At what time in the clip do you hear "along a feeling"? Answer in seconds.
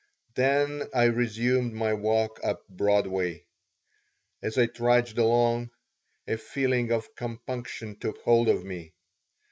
5.19-6.91